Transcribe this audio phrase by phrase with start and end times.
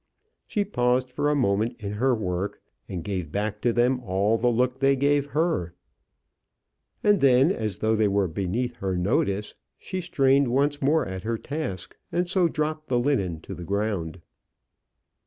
[0.47, 2.59] She paused for a moment in her work,
[2.89, 5.75] and gave back to them all the look they gave her;
[7.03, 11.37] and then, as though they were beneath her notice, she strained once more at her
[11.37, 14.21] task, and so dropped the linen to the ground.